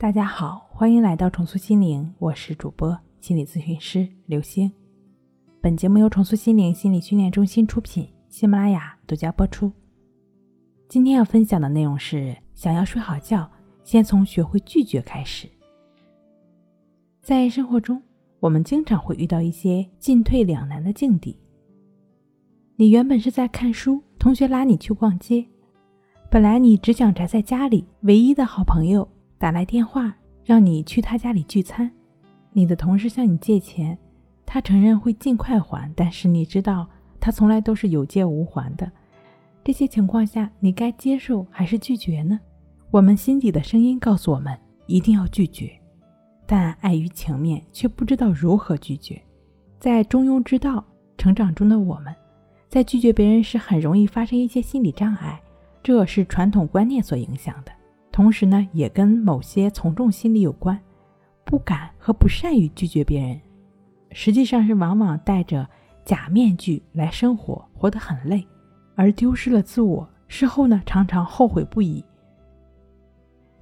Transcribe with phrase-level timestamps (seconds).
[0.00, 4.70] 大家好，欢迎来到重塑心灵，我是主播心理咨询师刘星。
[5.60, 9.72] 本节目由重塑心灵心理训练中心出品，喜马拉雅独家播出。
[10.88, 13.50] 今天要分享的内容是：想要睡好觉，
[13.82, 15.48] 先从学会拒绝开始。
[17.20, 18.00] 在生活中，
[18.38, 21.36] 我们经常会遇到一些进退两难的境地。
[22.76, 25.44] 你原本是在看书，同学拉你去逛街，
[26.30, 29.08] 本来你只想宅在家里，唯一的好朋友。
[29.38, 30.12] 打来电话
[30.44, 31.88] 让你去他家里聚餐，
[32.52, 33.96] 你的同事向你借钱，
[34.44, 36.88] 他承认会尽快还，但是你知道
[37.20, 38.90] 他从来都是有借无还的。
[39.62, 42.40] 这些情况下，你该接受还是拒绝呢？
[42.90, 45.70] 我们心底的声音告诉我们一定要拒绝，
[46.46, 49.20] 但碍于情面却不知道如何拒绝。
[49.78, 50.84] 在中庸之道
[51.16, 52.12] 成长中的我们，
[52.68, 55.40] 在拒绝别人时很容易发生一些心理障碍，
[55.82, 57.72] 这是传统观念所影响的。
[58.18, 60.76] 同时呢，也跟某些从众心理有关，
[61.44, 63.40] 不敢和不善于拒绝别人，
[64.10, 65.64] 实际上是往往戴着
[66.04, 68.44] 假面具来生活，活得很累，
[68.96, 72.04] 而丢失了自我，事后呢常常后悔不已，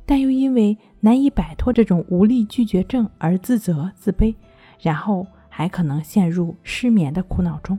[0.06, 4.34] 但又因为难以摆脱这种无力拒绝症而自责自卑，
[4.80, 7.78] 然后还可能陷入失眠的苦恼中。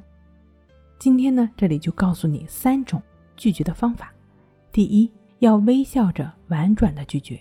[0.99, 3.01] 今天呢，这里就告诉你三种
[3.35, 4.13] 拒绝的方法，
[4.71, 5.11] 第一。
[5.39, 7.39] 要微笑着婉转的拒绝，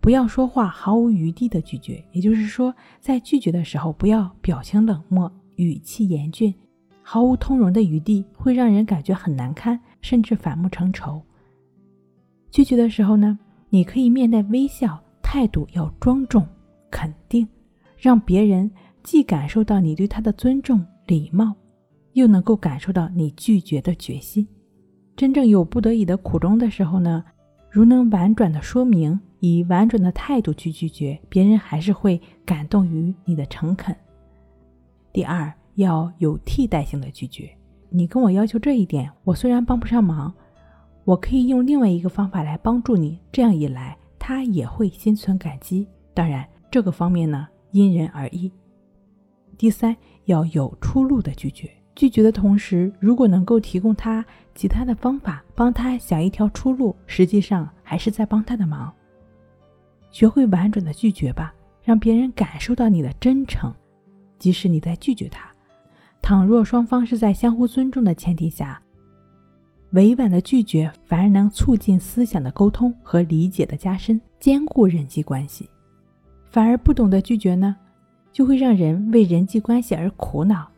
[0.00, 2.04] 不要说话毫无余地的拒绝。
[2.12, 6.54] 也就是说，在拒绝的时候，不要表情冷漠、语气严峻、
[7.02, 11.22] 毫无通融的余地，会让人感觉很难堪，甚至反目成仇。
[12.50, 13.38] 拒绝的时候呢，
[13.68, 16.46] 你可以面带微笑，态度要庄重、
[16.90, 17.46] 肯定，
[17.96, 18.70] 让别人
[19.02, 21.54] 既感受到你对他的尊重、礼貌，
[22.12, 24.46] 又能够感受到你拒绝的决心。
[25.20, 27.22] 真正有不得已的苦衷的时候呢，
[27.68, 33.94] 如能婉转的说明，以婉转的态度去拒绝，别人还是会感动于你的诚恳。
[35.12, 37.50] 第二，要有替代性的拒绝。
[37.90, 40.32] 你跟我要求这一点，我虽然帮不上忙，
[41.04, 43.18] 我可以用另外一个方法来帮助你。
[43.30, 45.86] 这样一来，他也会心存感激。
[46.14, 48.50] 当然，这个方面呢，因人而异。
[49.58, 49.94] 第三，
[50.24, 51.70] 要有出路的拒绝。
[51.94, 54.24] 拒绝的同时，如果能够提供他
[54.54, 58.92] 其他的方法，帮他想一条出路，实际上还是在帮他的忙。
[60.10, 61.52] 学会婉转的拒绝吧，
[61.82, 63.72] 让别人感受到你的真诚，
[64.38, 65.48] 即使你在拒绝他。
[66.22, 68.80] 倘若双方是在相互尊重的前提下，
[69.92, 75.68] 委婉的拒绝反而能促进思想的沟通和理解的加深，兼顾人际关系。
[76.50, 77.76] 反而不懂得拒绝呢，
[78.32, 80.69] 就会让人为人际关系而苦恼。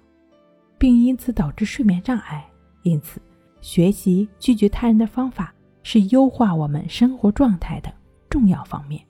[0.83, 2.45] 并因此导致睡眠障碍。
[2.83, 3.23] 因此，
[3.61, 5.55] 学习拒绝他人的方法
[5.85, 7.95] 是优化我们生活状态的
[8.29, 9.01] 重要方面。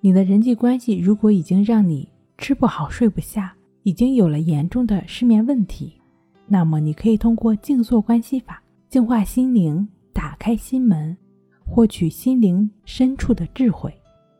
[0.00, 5.92] 你的人际关系如果已经让你吃不好睡不下，已经有了严重的失眠问题，
[6.46, 11.14] 那么你可以通过静坐关系法净化心灵，打开心门，
[11.66, 13.94] 获取心灵深处的智慧。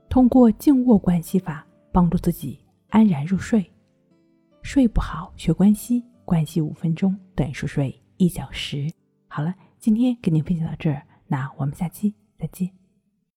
[0.09, 2.59] 通过静卧关系法帮助自己
[2.89, 3.63] 安然入睡。
[4.63, 6.03] 睡不好学关系。
[6.25, 8.91] 关系五分钟等于熟睡一小时。
[9.29, 12.84] 好了，今天跟您分享到这儿，那我们下期再见。